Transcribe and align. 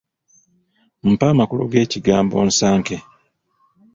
Mpa 1.11 1.25
amakulu 1.33 1.63
g’ekigambo 1.71 2.37
nsanke 2.47 2.95